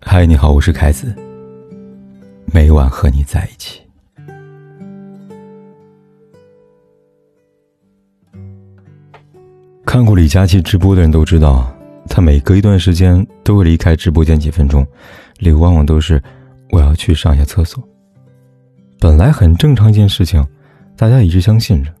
[0.00, 1.14] 嗨，你好，我是凯子。
[2.52, 3.80] 每晚和你在一起。
[9.84, 11.74] 看过李佳琦直播的人都知道，
[12.08, 14.86] 他每隔一段时间都会离开直播间几分钟，
[15.38, 16.22] 理由往往都是
[16.70, 17.82] 我要去上一下厕所。
[18.98, 20.46] 本来很正常一件事情，
[20.96, 21.92] 大家一直相信着，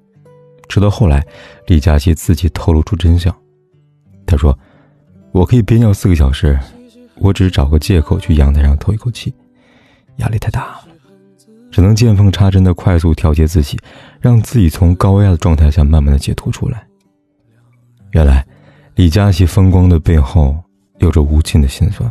[0.68, 1.24] 直到后来，
[1.66, 3.34] 李佳琦自己透露出真相。
[4.26, 4.56] 他说
[5.32, 6.58] ：“我可以憋尿四个小时。”
[7.18, 9.34] 我只是找个借口去阳台上透一口气，
[10.16, 10.84] 压力太大了，
[11.70, 13.78] 只能见缝插针的快速调节自己，
[14.20, 16.86] 让自己从高压的状态下慢慢的解脱出来。
[18.12, 18.46] 原来，
[18.94, 20.56] 李佳琦风光的背后
[20.98, 22.10] 有着无尽的心酸。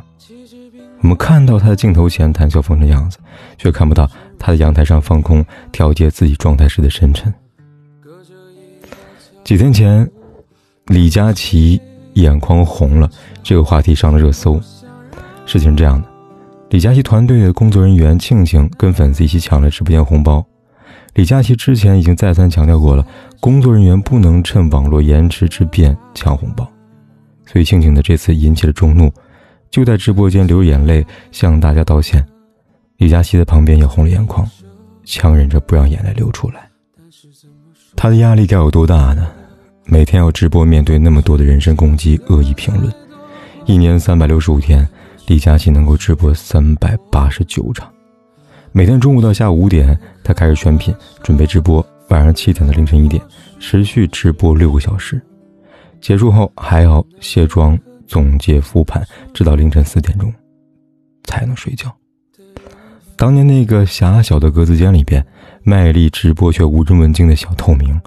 [1.02, 3.20] 我们看到他的镜头前谈笑风生样子，
[3.58, 7.32] 却看不到他在阳台上放空调节自己状态时的深沉。
[9.44, 10.10] 几天前，
[10.88, 11.80] 李佳琦
[12.14, 13.10] 眼眶红了，
[13.44, 14.60] 这个话题上了热搜。
[15.46, 16.08] 事情是这样的，
[16.70, 20.46] 李佳琦团队的工作人员庆庆跟粉丝一起抢了直播间红包。
[21.14, 23.06] 李佳琦之前已经再三强调过了，
[23.40, 26.70] 工作人员不能趁网络延迟之便抢红包，
[27.46, 29.10] 所以庆庆的这次引起了众怒，
[29.70, 32.26] 就在直播间流眼泪向大家道歉。
[32.98, 34.46] 李佳琦在旁边也红了眼眶，
[35.06, 36.68] 强忍着不让眼泪流出来。
[37.96, 39.32] 他的压力该有多大呢？
[39.86, 42.92] 每天要直播，面对那么多的人身攻击、恶意评论，
[43.66, 44.86] 一年三百六十五天。
[45.28, 47.92] 李佳琦能够直播三百八十九场，
[48.72, 53.22] 每天中午到下午五点，他开始选品准备直播；晚上七点到凌晨一点，
[53.60, 55.20] 持续直播六个小时。
[56.00, 60.32] 结束后还要卸妆、总结、复盘，直到凌晨四点钟
[61.24, 61.92] 才能睡觉。
[63.18, 65.26] 当年那个狭小的格子间里边，
[65.64, 68.00] 卖力直播却无人问津的小透明，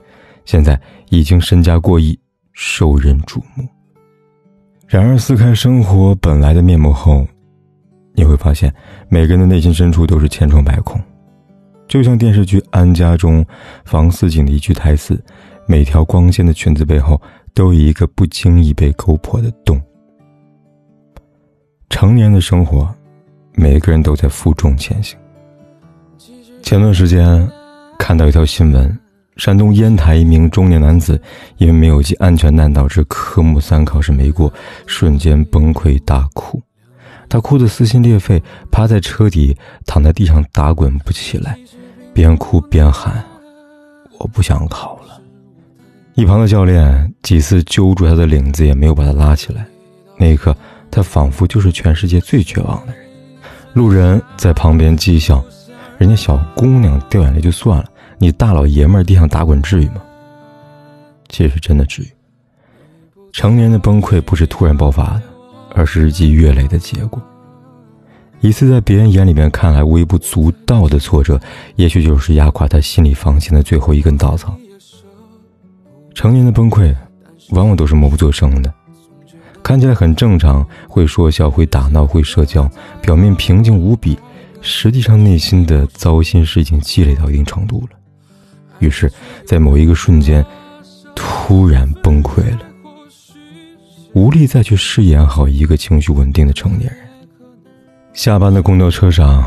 [0.44, 2.16] 现在已经身家过亿，
[2.53, 3.66] 受人瞩目。
[4.89, 7.27] 然而，撕开生活本来的面目后，
[8.14, 8.72] 你会发现，
[9.11, 10.98] 每个人的内心深处都是千疮百孔。
[11.86, 13.44] 就像电视剧《安家》中
[13.84, 15.22] 房似锦的一句台词
[15.69, 17.21] ：“每条光鲜的裙子背后，
[17.53, 19.78] 都有一个不经意被勾破的洞。”
[21.91, 22.88] 成年的生活，
[23.53, 25.19] 每个人都在负重前行。
[26.62, 27.47] 前段时间，
[27.99, 28.99] 看到一条新闻。
[29.38, 31.21] 山东烟台一名中年男子，
[31.59, 34.53] 因为没有系安全带导致科目三考试没过，
[34.84, 36.60] 瞬间崩溃大哭。
[37.28, 39.56] 他哭得撕心裂肺，趴在车底，
[39.87, 41.56] 躺在地上打滚不起来，
[42.12, 43.25] 边哭边喊
[44.19, 45.21] ：“我不想考了。”
[46.15, 49.65] 一旁的教练几次揪住他的领子，也没有把他拉起来。
[50.16, 50.56] 那一刻，
[50.91, 53.05] 他仿佛就是全世界最绝望的人。
[53.72, 55.44] 路人在旁边讥笑
[55.97, 57.84] ：“人家小姑娘掉眼泪就算了。”
[58.19, 60.03] 你大老爷们儿地上打滚至于吗？
[61.29, 62.06] 其实真的至于。
[63.33, 65.23] 成年的崩溃不是突然爆发的，
[65.75, 67.23] 而是日积月累的结果。
[68.41, 71.41] 一次在别人眼里面看来微不足道的挫折，
[71.77, 74.56] 也许就是压垮他心理防线的最后一根稻草。
[76.15, 76.95] 成年的崩溃，
[77.50, 78.73] 往往都是默不作声的，
[79.62, 82.69] 看起来很正常，会说笑，会打闹，会社交，
[83.03, 84.19] 表面平静无比，
[84.61, 87.97] 实际上内心的糟心事已经积累到一定程度了。
[88.78, 89.11] 于是，
[89.44, 90.44] 在某一个瞬间，
[91.15, 92.61] 突然崩溃了，
[94.12, 97.09] 无力再去饰演好一个情绪稳定的成年人。
[98.12, 99.44] 下班的公交车上，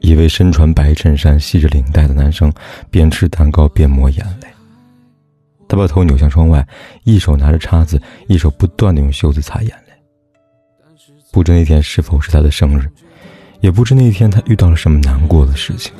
[0.00, 2.52] 一位身穿白衬衫、系着领带的男生
[2.90, 4.48] 边吃蛋糕边抹眼泪。
[5.68, 6.66] 他把头扭向窗外，
[7.04, 9.92] 一手拿着叉子，一手不断的用袖子擦眼泪。
[11.32, 12.88] 不知那天是否是他的生日，
[13.60, 15.92] 也不知那天他遇到了什么难过的事情。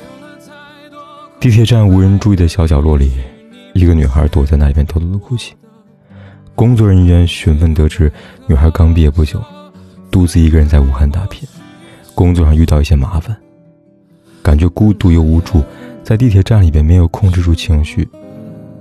[1.44, 3.10] 地铁站无人注意的小角落里，
[3.74, 5.54] 一个女孩躲在那里边偷偷的哭泣。
[6.54, 8.10] 工作人员询问得知，
[8.46, 9.38] 女孩刚毕业不久，
[10.10, 11.46] 独自一个人在武汉打拼，
[12.14, 13.36] 工作上遇到一些麻烦，
[14.42, 15.62] 感觉孤独又无助，
[16.02, 18.08] 在地铁站里边没有控制住情绪，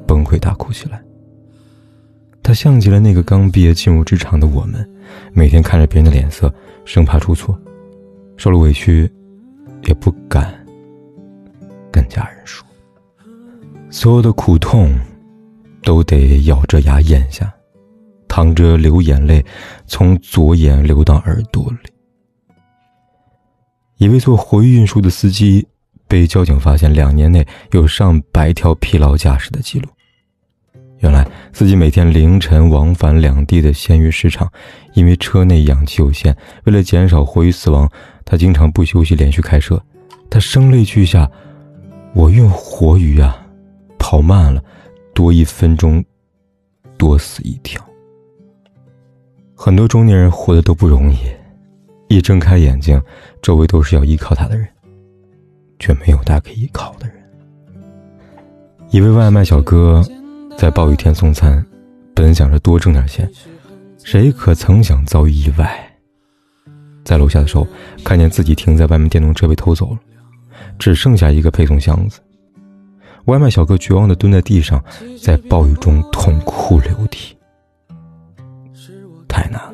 [0.08, 1.04] 崩溃大哭起来。
[2.42, 4.90] 她像极了那个刚毕业进入职场的我们，
[5.34, 6.50] 每天看着别人的脸色，
[6.86, 7.60] 生怕出错，
[8.38, 9.12] 受了委屈，
[9.84, 10.63] 也不敢。
[11.94, 12.66] 跟家人说，
[13.92, 15.00] 所有的苦痛
[15.84, 17.54] 都得咬着牙咽下，
[18.28, 19.46] 淌着流眼泪，
[19.86, 21.94] 从左眼流到耳朵里。
[23.98, 25.66] 一位做活鱼运输的司机
[26.08, 29.88] 被交警发现，两年内有上百条疲劳驾驶的记录。
[30.98, 34.52] 原来，司机每天凌晨往返两地的鲜鱼市场，
[34.96, 37.88] 因为车内氧气有限，为了减少活鱼死亡，
[38.26, 39.80] 他经常不休息连续开车。
[40.28, 41.30] 他声泪俱下。
[42.14, 43.44] 我运活鱼啊，
[43.98, 44.64] 跑慢了，
[45.16, 46.04] 多一分钟，
[46.96, 47.84] 多死一条。
[49.56, 51.18] 很多中年人活的都不容易，
[52.10, 53.02] 一睁开眼睛，
[53.42, 54.68] 周围都是要依靠他的人，
[55.80, 57.16] 却没有他可以依靠的人。
[58.92, 60.04] 一位外卖小哥
[60.56, 61.66] 在暴雨天送餐，
[62.14, 63.28] 本想着多挣点钱，
[64.04, 65.92] 谁可曾想遭遇意外。
[67.04, 67.68] 在楼下的时候，
[68.04, 70.00] 看见自己停在外面电动车被偷走了，
[70.78, 72.20] 只剩下一个配送箱子。
[73.26, 74.84] 外卖小哥绝望地蹲在地上，
[75.22, 77.36] 在暴雨中痛哭流涕。
[79.28, 79.74] 太难了。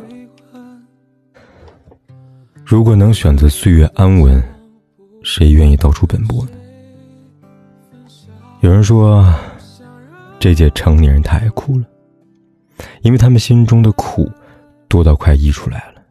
[2.63, 4.41] 如果能选择岁月安稳，
[5.23, 6.51] 谁愿意到处奔波呢？
[8.61, 9.33] 有人说，
[10.39, 11.85] 这届成年人太苦了，
[13.01, 14.29] 因为他们心中的苦
[14.87, 16.01] 多到快溢出来了。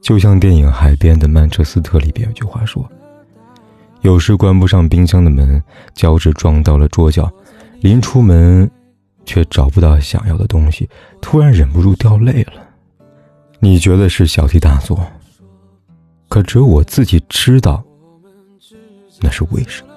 [0.00, 2.88] 就像电影《海边的曼彻斯特》里边有句话说
[4.08, 5.62] ：“有时关不上冰箱的门，
[5.92, 7.30] 脚趾撞到了桌角，
[7.82, 8.68] 临出门，
[9.26, 10.88] 却找不到想要的东西，
[11.20, 12.54] 突然忍不住掉泪了。”
[13.60, 14.98] 你觉得是小题大做，
[16.30, 17.84] 可只有我自己知道，
[19.20, 19.92] 那是为什么。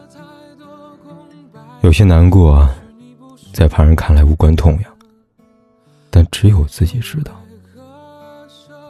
[1.80, 2.70] 有些难过，
[3.54, 4.94] 在旁人看来无关痛痒，
[6.10, 7.32] 但只有自己知道。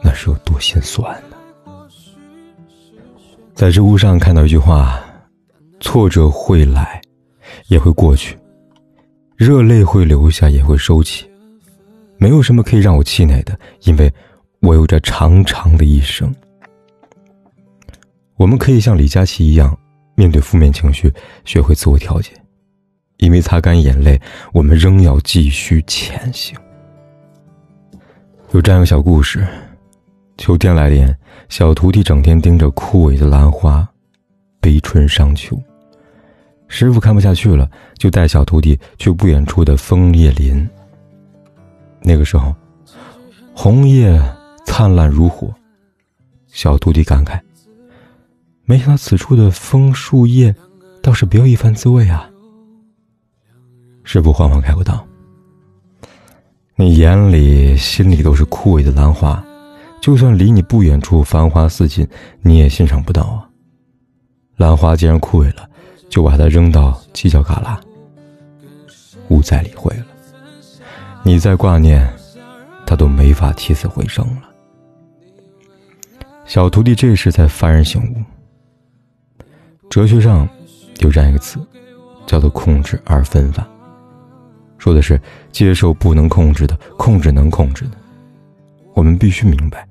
[0.02, 1.36] 那是有多心酸呢？
[3.54, 4.98] 在知乎上看到一句话
[5.82, 7.02] ：“挫折会来，
[7.66, 8.34] 也会过去；
[9.36, 11.28] 热泪会流下，也会收起。
[12.16, 14.10] 没有什么可以让我气馁的，因为
[14.60, 16.34] 我有着长长的一生。”
[18.38, 19.76] 我们可以像李佳琦一样，
[20.14, 21.12] 面对负面情绪，
[21.44, 22.30] 学会自我调节，
[23.18, 24.18] 因为擦干眼泪，
[24.52, 26.56] 我们仍要继续前行。
[28.52, 29.46] 有这样一个小故事。
[30.38, 31.06] 秋天来临，
[31.48, 33.86] 小徒弟整天盯着枯萎的兰花，
[34.60, 35.60] 悲春伤秋。
[36.74, 40.66] 师傅看不下去了，就带小徒弟去不远处的枫叶林。
[42.00, 42.52] 那个时候，
[43.54, 44.18] 红叶
[44.64, 45.54] 灿烂如火。
[46.46, 47.38] 小徒弟感慨
[48.64, 50.54] ：“没想到此处的枫树叶，
[51.02, 52.26] 倒是别有一番滋味啊。”
[54.02, 55.06] 师傅缓缓开口道
[56.74, 59.44] ：“你眼里、心里都是枯萎的兰花。”
[60.00, 62.08] 就算离你不远处繁花似锦，
[62.40, 63.46] 你也欣赏不到啊。
[64.56, 65.68] 兰花既然枯萎了，
[66.12, 67.74] 就把它扔到犄角旮旯，
[69.30, 70.04] 勿再理会了。
[71.22, 72.06] 你再挂念，
[72.86, 74.42] 他都没法起死回生了。
[76.44, 79.46] 小徒弟这时才幡然醒悟。
[79.88, 80.46] 哲学上
[80.98, 81.58] 有这样一个词，
[82.26, 83.66] 叫做“控制二分法”，
[84.76, 85.18] 说的是
[85.50, 87.92] 接受不能控制的，控制能控制的。
[88.92, 89.88] 我们必须明白。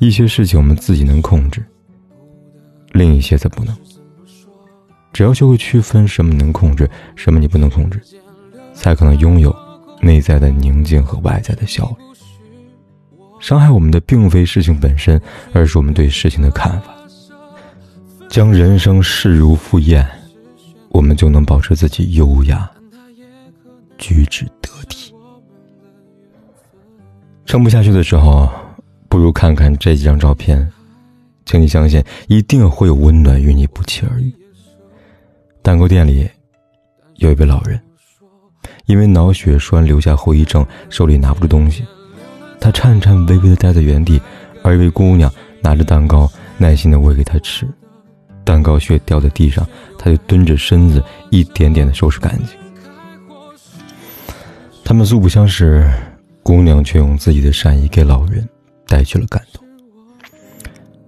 [0.00, 1.64] 一些事情我们自己能控制，
[2.90, 3.76] 另一些则不能。
[5.12, 8.00] 只要学会区分什么能控制，什么你不能控制，
[8.72, 9.54] 才可能拥有
[10.00, 12.04] 内在的宁静和外在的效率。
[13.40, 15.20] 伤害我们的并非事情本身，
[15.52, 16.94] 而是我们对事情的看法。
[18.28, 20.06] 将人生视如赴宴，
[20.90, 22.70] 我们就能保持自己优雅、
[23.98, 25.14] 举止得体。
[27.44, 28.48] 撑不下去的时候。
[29.08, 30.70] 不如看看这几张照片，
[31.44, 34.32] 请你相信，一定会有温暖与你不期而遇。
[35.62, 36.28] 蛋糕店里
[37.16, 37.80] 有一位老人，
[38.86, 41.84] 因为脑血栓留下后遗症，手里拿不住东西，
[42.60, 44.20] 他颤颤巍巍的待在原地，
[44.62, 47.68] 而一位姑娘拿着蛋糕，耐心的喂给他吃。
[48.44, 49.66] 蛋糕屑掉在地上，
[49.98, 52.56] 他就蹲着身子，一点点的收拾干净。
[54.84, 55.88] 他们素不相识，
[56.42, 58.48] 姑娘却用自己的善意给老人。
[58.88, 59.64] 带去了感动。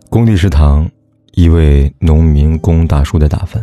[0.09, 0.89] 工地食堂，
[1.33, 3.61] 一位农民工大叔在打饭，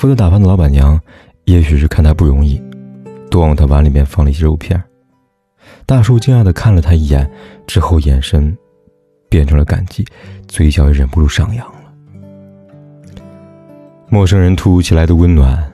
[0.00, 0.98] 负责打饭的老板娘，
[1.44, 2.58] 也许是看他不容易，
[3.30, 4.82] 多往他碗里面放了一些肉片。
[5.84, 7.30] 大叔惊讶的看了他一眼，
[7.66, 8.56] 之后眼神
[9.28, 10.02] 变成了感激，
[10.48, 11.92] 嘴角也忍不住上扬了。
[14.08, 15.70] 陌生人突如其来的温暖，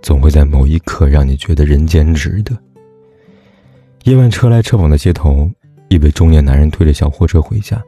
[0.00, 2.56] 总会在某一刻让你觉得人间值得。
[4.04, 5.50] 夜晚车来车往的街头。
[5.90, 7.78] 一位中年男人推着小货车回家，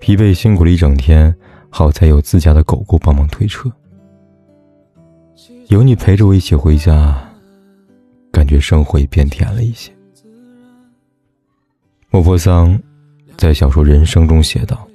[0.00, 1.34] 疲惫辛苦了一整天，
[1.68, 3.70] 好在有自家的狗狗帮忙推车。
[5.68, 7.14] 有你陪着我一起回家，
[8.32, 9.92] 感觉生活也变甜了一些。
[12.08, 12.80] 莫泊桑
[13.36, 14.88] 在小说《人生》中写道：“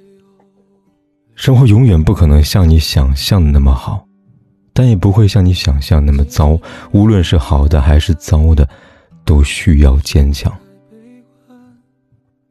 [1.36, 4.04] 生活永远不可能像你想象的那么好，
[4.74, 6.60] 但也不会像你想象那么糟。
[6.92, 8.68] 无论是好的还是糟的，
[9.24, 10.52] 都需要坚强。”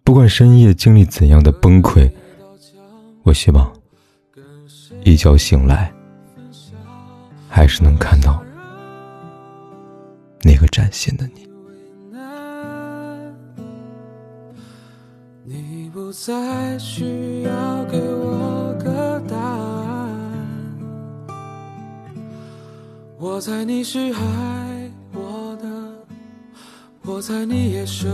[0.05, 2.09] 不管深夜经历怎样的崩溃，
[3.25, 3.69] 我希望
[5.03, 5.93] 一觉醒来，
[7.55, 8.43] 还是能看到
[10.43, 11.47] 那个崭新的你。
[15.45, 20.11] 你不再需要给我个答案。
[23.19, 25.69] 我猜你是爱我的，
[27.03, 28.09] 我猜你也舍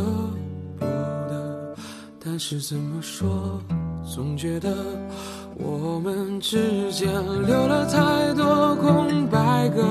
[0.77, 1.77] 不得，
[2.19, 3.63] 但是怎么说，
[4.05, 4.75] 总觉得
[5.59, 7.09] 我们之间
[7.47, 9.83] 留了太多空白格。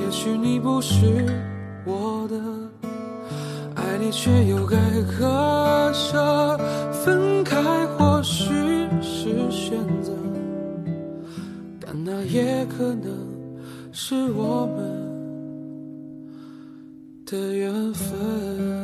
[0.00, 1.24] 也许你不是
[1.84, 2.36] 我的，
[3.74, 4.76] 爱你却又该
[5.18, 6.58] 割舍。
[7.04, 8.44] 分开或许
[9.02, 10.12] 是选择，
[11.80, 13.12] 但那也可能
[13.92, 14.76] 是我们
[17.26, 18.83] 的缘分。